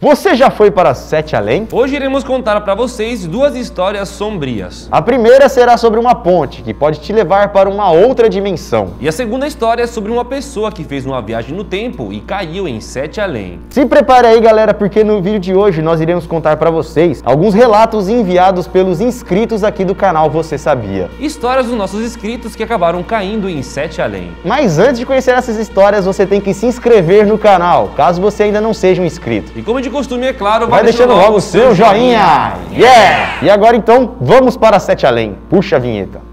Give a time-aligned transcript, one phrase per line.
[0.00, 1.66] Você já foi para Sete Além?
[1.72, 4.86] Hoje iremos contar para vocês duas histórias sombrias.
[4.92, 8.92] A primeira será sobre uma ponte que pode te levar para uma outra dimensão.
[9.00, 12.20] E a segunda história é sobre uma pessoa que fez uma viagem no tempo e
[12.20, 13.58] caiu em Sete Além.
[13.70, 17.52] Se prepare aí, galera, porque no vídeo de hoje nós iremos contar para vocês alguns
[17.52, 21.10] relatos enviados pelos inscritos aqui do canal Você Sabia.
[21.18, 24.30] Histórias dos nossos inscritos que acabaram caindo em Sete Além.
[24.44, 28.44] Mas antes de conhecer essas histórias, você tem que se inscrever no canal, caso você
[28.44, 29.50] ainda não seja um inscrito.
[29.56, 32.54] E como de costume, é claro, vai, vai deixando, deixando logo o seu joinha.
[32.72, 33.38] Yeah!
[33.42, 35.36] E agora então, vamos para Sete Além.
[35.48, 36.27] Puxa a vinheta.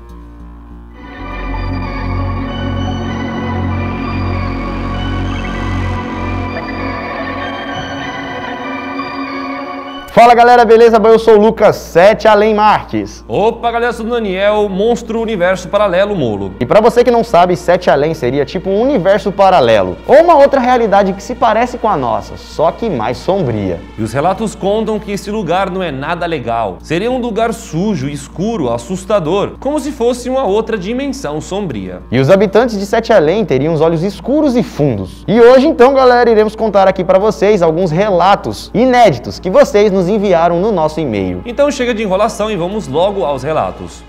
[10.16, 10.96] Fala galera, beleza?
[10.96, 13.26] Eu sou o Lucas 7 Além Marques.
[13.28, 16.54] Opa galera, eu sou o Daniel, monstro universo paralelo Molo.
[16.58, 20.38] E para você que não sabe, 7 Além seria tipo um universo paralelo, ou uma
[20.38, 23.82] outra realidade que se parece com a nossa, só que mais sombria.
[23.98, 26.78] E os relatos contam que esse lugar não é nada legal.
[26.82, 32.02] Seria um lugar sujo, escuro, assustador, como se fosse uma outra dimensão sombria.
[32.10, 35.26] E os habitantes de 7 Além teriam os olhos escuros e fundos.
[35.28, 40.05] E hoje então, galera, iremos contar aqui para vocês alguns relatos inéditos que vocês nos
[40.06, 41.42] nos enviaram no nosso e-mail.
[41.46, 44.04] Então chega de enrolação e vamos logo aos relatos.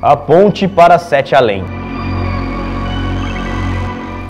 [0.00, 1.81] A ponte para Sete Além.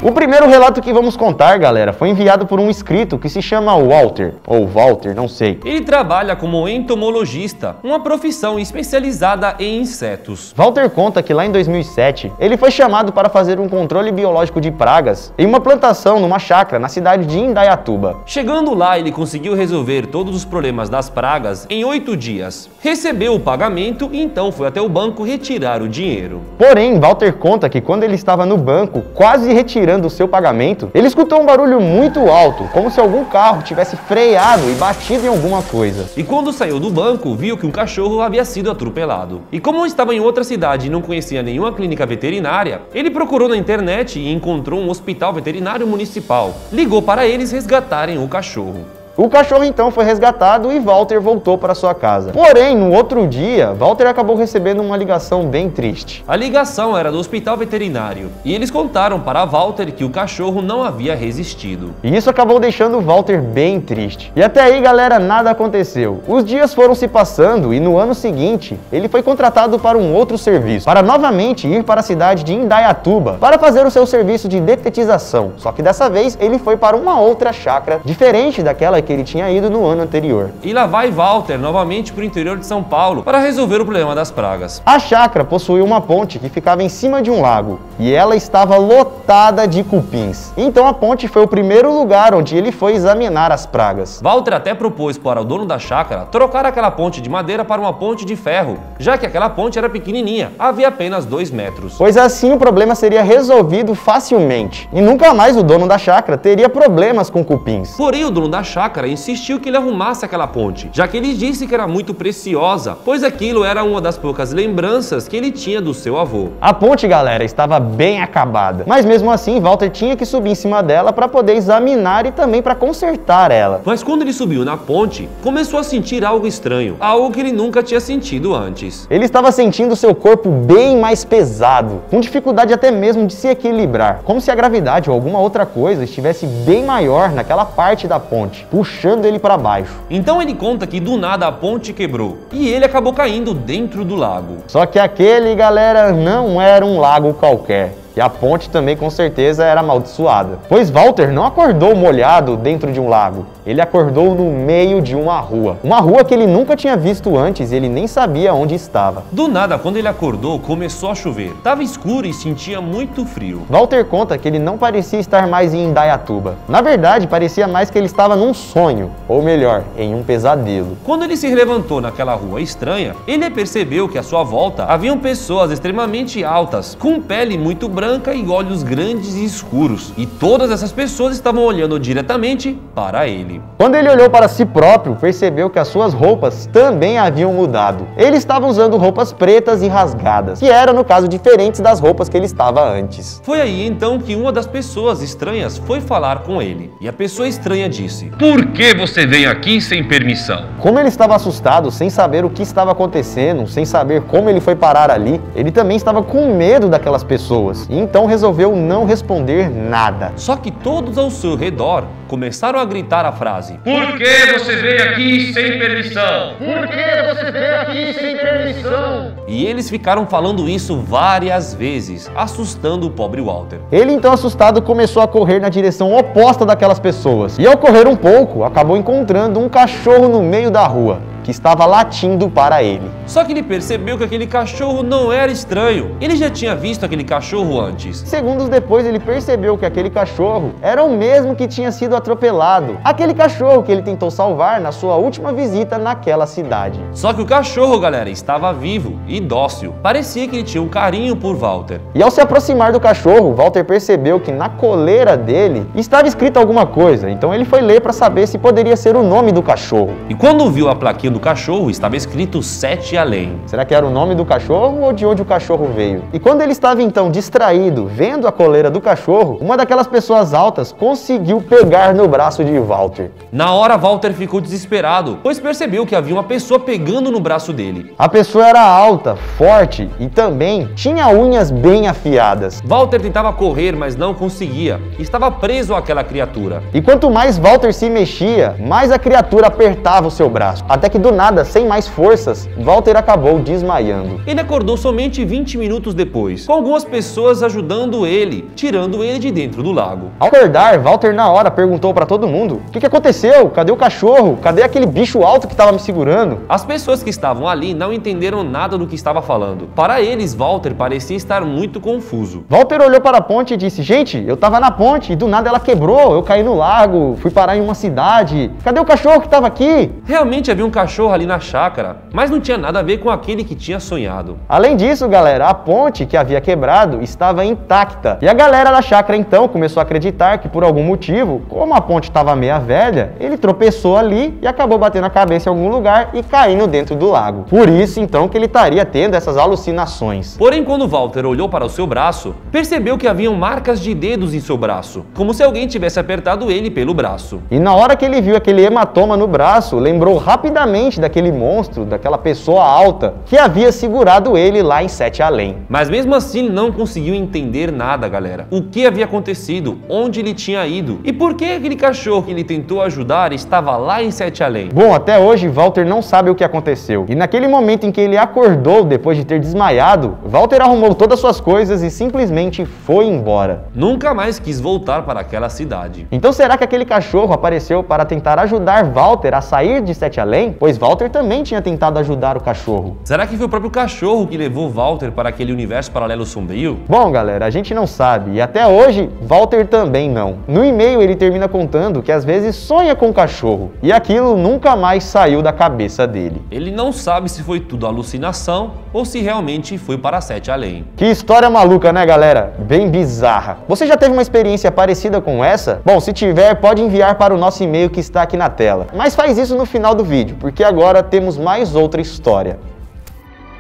[0.05, 3.79] O primeiro relato que vamos contar, galera, foi enviado por um inscrito que se chama
[3.79, 5.61] Walter, ou Walter, não sei.
[5.65, 10.53] Ele trabalha como entomologista, uma profissão especializada em insetos.
[10.57, 14.73] Walter conta que lá em 2007, ele foi chamado para fazer um controle biológico de
[14.73, 18.23] pragas em uma plantação numa chácara na cidade de Indaiatuba.
[18.27, 22.69] Chegando lá, ele conseguiu resolver todos os problemas das pragas em oito dias.
[22.81, 26.41] Recebeu o pagamento e então foi até o banco retirar o dinheiro.
[26.59, 30.91] Porém, Walter conta que quando ele estava no banco, quase retirando esperando o seu pagamento,
[30.95, 35.29] ele escutou um barulho muito alto, como se algum carro tivesse freado e batido em
[35.29, 36.09] alguma coisa.
[36.17, 39.43] E quando saiu do banco, viu que um cachorro havia sido atropelado.
[39.53, 43.57] E como estava em outra cidade e não conhecia nenhuma clínica veterinária, ele procurou na
[43.57, 46.55] internet e encontrou um hospital veterinário municipal.
[46.73, 49.02] Ligou para eles resgatarem o cachorro.
[49.23, 52.33] O cachorro então foi resgatado e Walter voltou para sua casa.
[52.33, 56.25] Porém, no outro dia, Walter acabou recebendo uma ligação bem triste.
[56.27, 60.83] A ligação era do hospital veterinário e eles contaram para Walter que o cachorro não
[60.83, 61.95] havia resistido.
[62.03, 64.33] E isso acabou deixando Walter bem triste.
[64.35, 66.21] E até aí, galera, nada aconteceu.
[66.27, 70.37] Os dias foram se passando e no ano seguinte, ele foi contratado para um outro
[70.37, 74.59] serviço, para novamente ir para a cidade de Indaiatuba para fazer o seu serviço de
[74.59, 75.53] detetização.
[75.59, 79.51] Só que dessa vez ele foi para uma outra chácara diferente daquela que ele tinha
[79.51, 80.51] ido no ano anterior.
[80.63, 84.15] E lá vai Walter novamente para o interior de São Paulo para resolver o problema
[84.15, 84.83] das pragas.
[84.85, 88.77] A chácara possuía uma ponte que ficava em cima de um lago e ela estava
[88.77, 90.53] lotada de cupins.
[90.57, 94.21] Então a ponte foi o primeiro lugar onde ele foi examinar as pragas.
[94.23, 97.93] Walter até propôs para o dono da chácara trocar aquela ponte de madeira para uma
[97.93, 101.95] ponte de ferro, já que aquela ponte era pequenininha, havia apenas dois metros.
[101.99, 106.69] Pois assim o problema seria resolvido facilmente e nunca mais o dono da chácara teria
[106.69, 107.97] problemas com cupins.
[107.97, 111.33] Porém o dono da chácara chácara insistiu que ele arrumasse aquela ponte, já que ele
[111.33, 115.81] disse que era muito preciosa, pois aquilo era uma das poucas lembranças que ele tinha
[115.81, 116.49] do seu avô.
[116.61, 120.83] A ponte, galera, estava bem acabada, mas mesmo assim Walter tinha que subir em cima
[120.83, 123.81] dela para poder examinar e também para consertar ela.
[123.83, 127.83] Mas quando ele subiu na ponte, começou a sentir algo estranho, algo que ele nunca
[127.83, 129.07] tinha sentido antes.
[129.09, 134.21] Ele estava sentindo seu corpo bem mais pesado, com dificuldade até mesmo de se equilibrar,
[134.25, 138.67] como se a gravidade ou alguma outra coisa estivesse bem maior naquela parte da ponte
[138.83, 139.93] puxando ele para baixo.
[140.11, 144.17] Então ele conta que do nada a ponte quebrou e ele acabou caindo dentro do
[144.17, 144.57] lago.
[144.67, 147.95] Só que aquele, galera, não era um lago qualquer.
[148.17, 150.59] E a ponte também com certeza era amaldiçoada.
[150.69, 153.47] Pois Walter não acordou molhado dentro de um lago.
[153.67, 155.79] Ele acordou no meio de uma rua.
[155.83, 159.25] Uma rua que ele nunca tinha visto antes e ele nem sabia onde estava.
[159.33, 161.55] Do nada, quando ele acordou, começou a chover.
[161.63, 163.63] Tava escuro e sentia muito frio.
[163.69, 166.57] Walter conta que ele não parecia estar mais em Indaiatuba.
[166.69, 170.97] Na verdade, parecia mais que ele estava num sonho, ou melhor, em um pesadelo.
[171.05, 175.71] Quando ele se levantou naquela rua estranha, ele percebeu que à sua volta haviam pessoas
[175.71, 180.93] extremamente altas, com pele muito branca branca e olhos grandes e escuros, e todas essas
[180.93, 183.52] pessoas estavam olhando diretamente para ele.
[183.77, 188.07] Quando ele olhou para si próprio, percebeu que as suas roupas também haviam mudado.
[188.17, 192.37] Ele estava usando roupas pretas e rasgadas, que eram, no caso, diferentes das roupas que
[192.37, 193.41] ele estava antes.
[193.45, 197.49] Foi aí então que uma das pessoas estranhas foi falar com ele, e a pessoa
[197.49, 200.65] estranha disse: Por que você vem aqui sem permissão?
[200.79, 204.77] Como ele estava assustado, sem saber o que estava acontecendo, sem saber como ele foi
[204.77, 210.33] parar ali, ele também estava com medo daquelas pessoas e então resolveu não responder nada.
[210.37, 215.03] Só que todos ao seu redor começaram a gritar a frase Por que você veio
[215.03, 216.55] aqui sem permissão?
[216.59, 219.33] Por que você veio aqui sem permissão?
[219.49, 223.81] E eles ficaram falando isso várias vezes, assustando o pobre Walter.
[223.91, 227.59] Ele então assustado começou a correr na direção oposta daquelas pessoas.
[227.59, 231.85] E ao correr um pouco, acabou encontrando um cachorro no meio da rua que estava
[231.85, 233.11] latindo para ele.
[233.27, 236.17] Só que ele percebeu que aquele cachorro não era estranho.
[236.21, 238.19] Ele já tinha visto aquele cachorro antes.
[238.19, 242.99] Segundos depois, ele percebeu que aquele cachorro era o mesmo que tinha sido atropelado.
[243.05, 247.01] Aquele cachorro que ele tentou salvar na sua última visita naquela cidade.
[247.13, 249.95] Só que o cachorro, galera, estava vivo e dócil.
[250.03, 252.01] Parecia que ele tinha um carinho por Walter.
[252.15, 256.87] E ao se aproximar do cachorro, Walter percebeu que na coleira dele estava escrito alguma
[256.87, 257.29] coisa.
[257.29, 260.13] Então ele foi ler para saber se poderia ser o nome do cachorro.
[260.29, 263.61] E quando viu a plaquinha do cachorro estava escrito Sete Além.
[263.67, 266.23] Será que era o nome do cachorro ou de onde o cachorro veio?
[266.33, 270.93] E quando ele estava então distraído, vendo a coleira do cachorro, uma daquelas pessoas altas
[270.93, 273.31] conseguiu pegar no braço de Walter.
[273.51, 278.15] Na hora, Walter ficou desesperado, pois percebeu que havia uma pessoa pegando no braço dele.
[278.19, 282.83] A pessoa era alta, forte e também tinha unhas bem afiadas.
[282.85, 285.01] Walter tentava correr, mas não conseguia.
[285.19, 286.83] Estava preso àquela criatura.
[286.93, 290.85] E quanto mais Walter se mexia, mais a criatura apertava o seu braço.
[290.89, 294.41] Até que do nada, sem mais forças, Walter acabou desmaiando.
[294.47, 299.83] Ele acordou somente 20 minutos depois, com algumas pessoas ajudando ele, tirando ele de dentro
[299.83, 300.33] do lago.
[300.41, 303.71] Ao acordar, Walter na hora perguntou para todo mundo: "O que, que aconteceu?
[303.71, 304.59] Cadê o cachorro?
[304.61, 308.65] Cadê aquele bicho alto que estava me segurando?" As pessoas que estavam ali não entenderam
[308.65, 309.87] nada do que estava falando.
[309.95, 312.65] Para eles, Walter parecia estar muito confuso.
[312.69, 315.69] Walter olhou para a ponte e disse: "Gente, eu estava na ponte e do nada
[315.69, 316.35] ela quebrou.
[316.35, 318.71] Eu caí no lago, fui parar em uma cidade.
[318.83, 322.61] Cadê o cachorro que estava aqui?" Realmente havia um cachorro ali na chácara, mas não
[322.61, 324.59] tinha nada a ver com aquele que tinha sonhado.
[324.69, 328.39] Além disso, galera, a ponte que havia quebrado estava intacta.
[328.41, 332.01] E a galera da chácara então começou a acreditar que por algum motivo, como a
[332.01, 336.31] ponte estava meia velha, ele tropeçou ali e acabou batendo a cabeça em algum lugar
[336.33, 337.65] e caindo dentro do lago.
[337.69, 340.57] Por isso então que ele estaria tendo essas alucinações.
[340.57, 344.61] Porém, quando Walter olhou para o seu braço, percebeu que haviam marcas de dedos em
[344.61, 347.61] seu braço, como se alguém tivesse apertado ele pelo braço.
[347.71, 352.39] E na hora que ele viu aquele hematoma no braço, lembrou rapidamente daquele monstro, daquela
[352.39, 355.79] pessoa alta que havia segurado ele lá em Sete Além.
[355.89, 358.67] Mas mesmo assim não conseguiu entender nada, galera.
[358.71, 362.65] O que havia acontecido, onde ele tinha ido e por que aquele cachorro que ele
[362.65, 364.89] tentou ajudar estava lá em Sete Além.
[364.89, 367.27] Bom, até hoje Walter não sabe o que aconteceu.
[367.29, 371.61] E naquele momento em que ele acordou depois de ter desmaiado, Walter arrumou todas suas
[371.61, 373.85] coisas e simplesmente foi embora.
[373.95, 376.27] Nunca mais quis voltar para aquela cidade.
[376.31, 380.73] Então será que aquele cachorro apareceu para tentar ajudar Walter a sair de Sete Além?
[380.73, 383.17] Pois Walter também tinha tentado ajudar o cachorro.
[383.25, 387.01] Será que foi o próprio cachorro que levou Walter para aquele universo paralelo sombrio?
[387.09, 390.59] Bom, galera, a gente não sabe e até hoje Walter também não.
[390.67, 394.97] No e-mail ele termina contando que às vezes sonha com o cachorro e aquilo nunca
[394.97, 396.63] mais saiu da cabeça dele.
[396.71, 401.05] Ele não sabe se foi tudo alucinação ou se realmente foi para Sete Além.
[401.17, 402.75] Que história maluca, né, galera?
[402.79, 403.79] Bem bizarra.
[403.89, 406.01] Você já teve uma experiência parecida com essa?
[406.05, 409.07] Bom, se tiver, pode enviar para o nosso e-mail que está aqui na tela.
[409.15, 412.79] Mas faz isso no final do vídeo, porque agora temos mais outra história.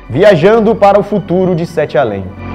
[0.08, 2.51] Viajando para o futuro de Sete Além.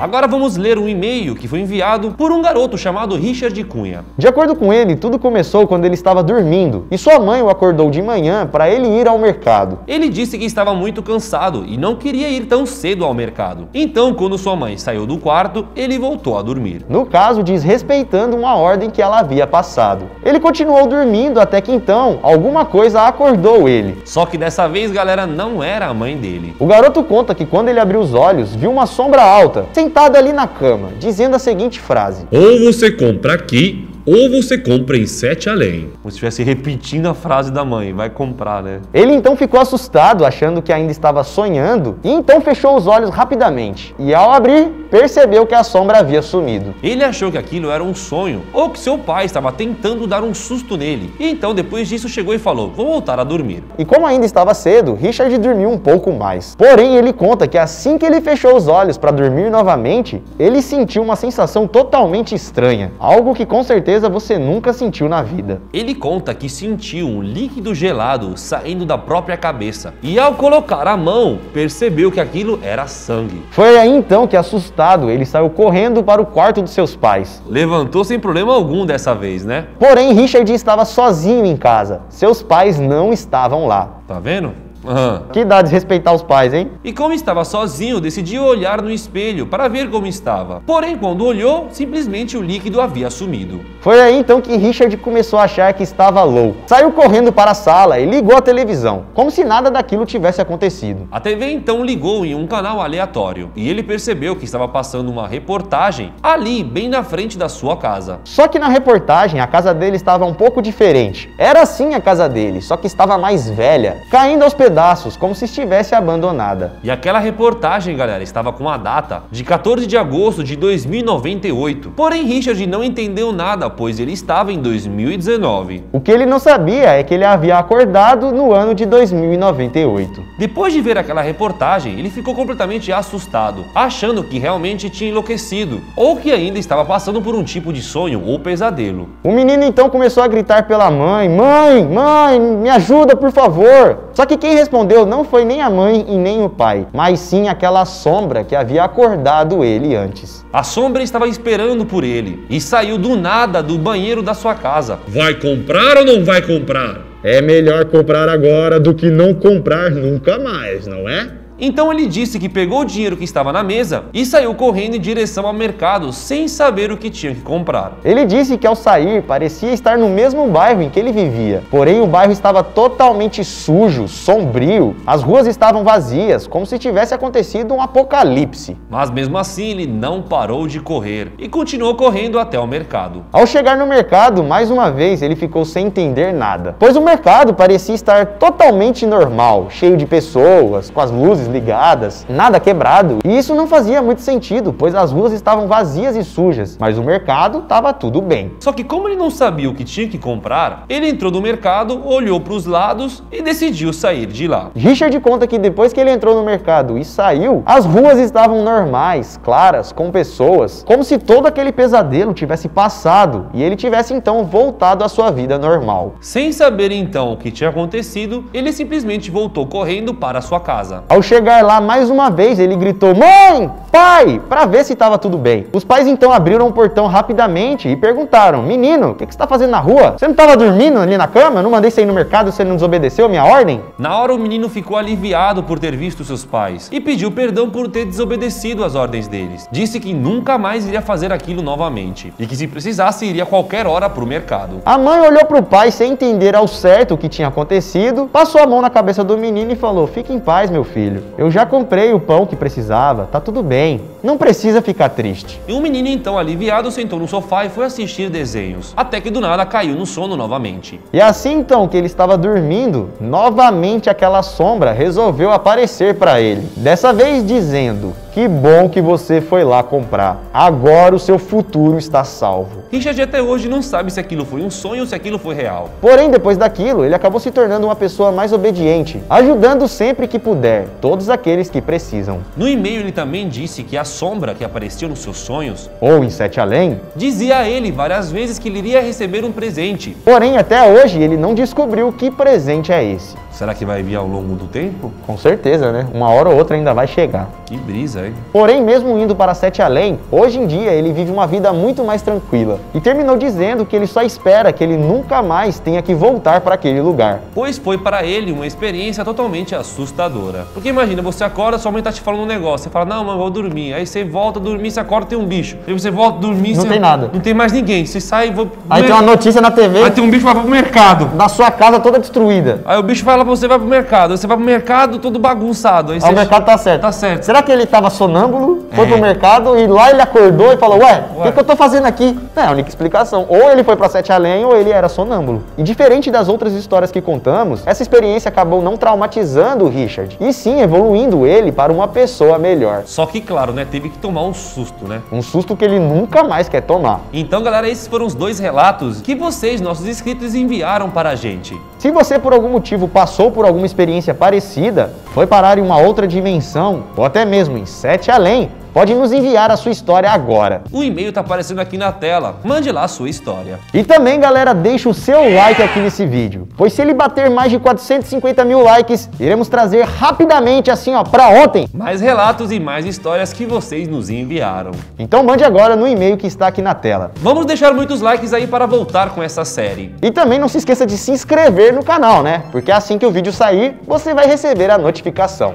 [0.00, 4.04] Agora vamos ler um e-mail que foi enviado por um garoto chamado Richard Cunha.
[4.18, 7.88] De acordo com ele, tudo começou quando ele estava dormindo e sua mãe o acordou
[7.88, 9.78] de manhã para ele ir ao mercado.
[9.86, 13.68] Ele disse que estava muito cansado e não queria ir tão cedo ao mercado.
[13.72, 16.84] Então, quando sua mãe saiu do quarto, ele voltou a dormir.
[16.88, 20.06] No caso, desrespeitando uma ordem que ela havia passado.
[20.24, 23.96] Ele continuou dormindo até que então alguma coisa acordou ele.
[24.04, 26.54] Só que dessa vez, galera, não era a mãe dele.
[26.58, 30.32] O garoto conta que quando ele abriu os olhos, viu uma sombra alta, sentada ali
[30.32, 35.48] na cama, dizendo a seguinte frase: Ou você compra aqui, ou você compra em Sete
[35.48, 35.90] Além.
[36.02, 38.80] Como se estivesse repetindo a frase da mãe, vai comprar, né?
[38.92, 43.94] Ele então ficou assustado, achando que ainda estava sonhando, e então fechou os olhos rapidamente.
[43.98, 46.72] E ao abrir, percebeu que a sombra havia sumido.
[46.80, 50.32] Ele achou que aquilo era um sonho, ou que seu pai estava tentando dar um
[50.32, 51.12] susto nele.
[51.18, 53.64] E então, depois disso, chegou e falou: Vou voltar a dormir.
[53.76, 56.54] E como ainda estava cedo, Richard dormiu um pouco mais.
[56.54, 61.02] Porém, ele conta que assim que ele fechou os olhos para dormir novamente, ele sentiu
[61.02, 65.60] uma sensação totalmente estranha, algo que com certeza você nunca sentiu na vida.
[65.72, 70.96] Ele conta que sentiu um líquido gelado saindo da própria cabeça e, ao colocar a
[70.96, 73.42] mão, percebeu que aquilo era sangue.
[73.50, 77.42] Foi aí então que, assustado, ele saiu correndo para o quarto dos seus pais.
[77.46, 79.66] Levantou sem problema algum dessa vez, né?
[79.78, 82.02] Porém, Richard estava sozinho em casa.
[82.08, 84.00] Seus pais não estavam lá.
[84.06, 84.63] Tá vendo?
[84.86, 85.24] Aham.
[85.32, 86.70] Que dá desrespeitar os pais, hein?
[86.82, 90.62] E como estava sozinho, decidiu olhar no espelho para ver como estava.
[90.66, 93.60] Porém, quando olhou, simplesmente o líquido havia sumido.
[93.80, 96.56] Foi aí então que Richard começou a achar que estava louco.
[96.66, 101.08] Saiu correndo para a sala e ligou a televisão, como se nada daquilo tivesse acontecido.
[101.10, 105.28] A TV então ligou em um canal aleatório e ele percebeu que estava passando uma
[105.28, 108.20] reportagem ali, bem na frente da sua casa.
[108.24, 111.30] Só que na reportagem a casa dele estava um pouco diferente.
[111.38, 114.73] Era sim a casa dele, só que estava mais velha, caindo aos pedaços,
[115.18, 116.74] como se estivesse abandonada.
[116.82, 121.90] E aquela reportagem, galera, estava com a data de 14 de agosto de 2098.
[121.90, 125.84] Porém, Richard não entendeu nada, pois ele estava em 2019.
[125.92, 130.22] O que ele não sabia é que ele havia acordado no ano de 2098.
[130.38, 136.16] Depois de ver aquela reportagem, ele ficou completamente assustado, achando que realmente tinha enlouquecido, ou
[136.16, 139.08] que ainda estava passando por um tipo de sonho ou pesadelo.
[139.22, 144.04] O menino então começou a gritar pela mãe: Mãe, mãe, me ajuda por favor.
[144.12, 147.48] Só que quem respondeu não foi nem a mãe e nem o pai, mas sim
[147.48, 150.44] aquela sombra que havia acordado ele antes.
[150.50, 154.98] A sombra estava esperando por ele e saiu do nada do banheiro da sua casa.
[155.06, 157.02] Vai comprar ou não vai comprar?
[157.22, 161.43] É melhor comprar agora do que não comprar nunca mais, não é?
[161.58, 165.00] Então ele disse que pegou o dinheiro que estava na mesa e saiu correndo em
[165.00, 167.98] direção ao mercado sem saber o que tinha que comprar.
[168.04, 172.00] Ele disse que ao sair parecia estar no mesmo bairro em que ele vivia, porém
[172.00, 177.80] o bairro estava totalmente sujo, sombrio, as ruas estavam vazias, como se tivesse acontecido um
[177.80, 178.76] apocalipse.
[178.90, 183.24] Mas mesmo assim ele não parou de correr e continuou correndo até o mercado.
[183.32, 187.54] Ao chegar no mercado, mais uma vez ele ficou sem entender nada, pois o mercado
[187.54, 193.18] parecia estar totalmente normal, cheio de pessoas, com as luzes ligadas, nada quebrado.
[193.24, 197.02] E isso não fazia muito sentido, pois as ruas estavam vazias e sujas, mas o
[197.02, 198.52] mercado estava tudo bem.
[198.60, 202.06] Só que como ele não sabia o que tinha que comprar, ele entrou no mercado,
[202.06, 204.70] olhou para os lados e decidiu sair de lá.
[204.74, 209.38] Richard conta que depois que ele entrou no mercado e saiu, as ruas estavam normais,
[209.42, 215.04] claras, com pessoas, como se todo aquele pesadelo tivesse passado e ele tivesse então voltado
[215.04, 216.14] à sua vida normal.
[216.20, 221.04] Sem saber então o que tinha acontecido, ele simplesmente voltou correndo para sua casa.
[221.08, 225.36] Ao chegar lá mais uma vez, ele gritou: Mãe, pai, para ver se estava tudo
[225.36, 225.66] bem.
[225.72, 229.46] Os pais então abriram o portão rapidamente e perguntaram: Menino, o que, que você está
[229.46, 230.14] fazendo na rua?
[230.16, 231.58] Você não estava dormindo ali na cama?
[231.58, 233.80] Eu não mandei você ir no mercado, você não desobedeceu a minha ordem?
[233.98, 237.88] Na hora o menino ficou aliviado por ter visto seus pais e pediu perdão por
[237.88, 239.68] ter desobedecido as ordens deles.
[239.72, 243.88] Disse que nunca mais iria fazer aquilo novamente e que se precisasse iria a qualquer
[243.88, 244.82] hora para o mercado.
[244.84, 248.60] A mãe olhou para o pai sem entender ao certo o que tinha acontecido, passou
[248.60, 251.23] a mão na cabeça do menino e falou: Fique em paz, meu filho.
[251.36, 254.00] Eu já comprei o pão que precisava, tá tudo bem.
[254.22, 255.60] Não precisa ficar triste.
[255.66, 259.40] E o menino então aliviado sentou no sofá e foi assistir desenhos, até que do
[259.40, 261.00] nada caiu no sono novamente.
[261.12, 266.68] E assim então que ele estava dormindo, novamente aquela sombra resolveu aparecer para ele.
[266.76, 270.42] Dessa vez dizendo: Que bom que você foi lá comprar.
[270.52, 272.84] Agora o seu futuro está salvo.
[272.90, 275.90] Richard até hoje não sabe se aquilo foi um sonho ou se aquilo foi real.
[276.00, 280.86] Porém, depois daquilo, ele acabou se tornando uma pessoa mais obediente, ajudando sempre que puder
[281.14, 282.40] todos aqueles que precisam.
[282.56, 286.28] No e-mail ele também disse que a sombra que apareceu nos seus sonhos Ou em
[286.28, 287.00] Sete Além.
[287.14, 290.16] dizia a ele várias vezes que ele iria receber um presente.
[290.24, 293.43] Porém, até hoje ele não descobriu que presente é esse.
[293.54, 295.12] Será que vai vir ao longo do tempo?
[295.24, 296.08] Com certeza, né?
[296.12, 297.48] Uma hora ou outra ainda vai chegar.
[297.64, 298.34] Que brisa, hein?
[298.52, 302.20] Porém, mesmo indo para Sete Além, hoje em dia ele vive uma vida muito mais
[302.20, 306.62] tranquila e terminou dizendo que ele só espera que ele nunca mais tenha que voltar
[306.62, 307.42] para aquele lugar.
[307.54, 310.66] Pois foi para ele uma experiência totalmente assustadora.
[310.74, 313.36] Porque imagina, você acorda, sua mãe tá te falando um negócio, você fala, não, mãe,
[313.38, 313.94] vou dormir.
[313.94, 315.76] Aí você volta a dormir, você acorda, tem um bicho.
[315.86, 317.30] Aí você volta dormir, Não você- tem nada.
[317.32, 318.04] Não tem mais ninguém.
[318.04, 318.66] Você sai vai.
[318.90, 321.26] Aí tem uma notícia na TV Aí tem um bicho vai pro mercado.
[321.36, 322.80] da sua casa toda destruída.
[322.84, 324.36] Aí o bicho pra você, vai pro mercado.
[324.36, 326.12] Você vai pro mercado todo bagunçado.
[326.12, 327.02] Aí o mercado tá certo.
[327.02, 327.42] Tá certo.
[327.44, 329.08] Será que ele tava sonâmbulo, foi É.
[329.10, 332.06] pro mercado e lá ele acordou e falou, ué, o que, que eu tô fazendo
[332.06, 332.38] aqui?
[332.54, 333.46] Não, é a única explicação.
[333.48, 335.62] Ou ele foi pra Sete Além ou ele era sonâmbulo.
[335.76, 340.52] E diferente das outras histórias que contamos, essa experiência acabou não traumatizando o Richard, e
[340.52, 343.02] sim evoluindo ele para uma pessoa melhor.
[343.06, 343.86] Só que, claro, né?
[343.90, 345.20] Teve que tomar um susto, né?
[345.30, 347.20] Um susto que ele nunca mais quer tomar.
[347.32, 351.78] Então, galera, esses foram os dois relatos que vocês, nossos inscritos, enviaram para a gente.
[352.04, 356.28] Se você por algum motivo passou por alguma experiência parecida, foi parar em uma outra
[356.28, 360.84] dimensão, ou até mesmo em Sete Além, pode nos enviar a sua história agora.
[360.92, 362.60] O e-mail tá aparecendo aqui na tela.
[362.62, 363.80] Mande lá a sua história.
[363.92, 367.72] E também, galera, deixa o seu like aqui nesse vídeo, pois se ele bater mais
[367.72, 371.88] de 450 mil likes, iremos trazer rapidamente, assim ó, pra ontem.
[371.92, 374.92] Mais relatos e mais histórias que vocês nos enviaram.
[375.18, 377.32] Então mande agora no e-mail que está aqui na tela.
[377.42, 380.14] Vamos deixar muitos likes aí para voltar com essa série.
[380.22, 382.62] E também não se esqueça de se inscrever no canal, né?
[382.70, 385.23] Porque assim que o vídeo sair, você vai receber a notificação.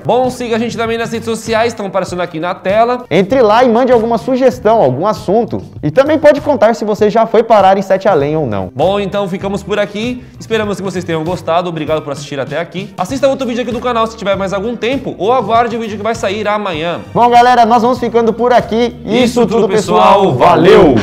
[0.06, 3.06] Bom, siga a gente também nas redes sociais, estão aparecendo aqui na tela.
[3.10, 5.62] Entre lá e mande alguma sugestão, algum assunto.
[5.82, 8.72] E também pode contar se você já foi parar em Sete Além ou não.
[8.76, 10.24] Bom, então ficamos por aqui.
[10.40, 11.70] Esperamos que vocês tenham gostado.
[11.70, 12.94] Obrigado por assistir até aqui.
[12.98, 15.98] Assista outro vídeo aqui do canal se tiver mais algum tempo ou aguarde o vídeo
[15.98, 17.02] que vai sair amanhã.
[17.14, 18.96] Bom, galera, nós vamos ficando por aqui.
[19.06, 20.34] Isso tudo, pessoal.
[20.34, 20.96] Valeu!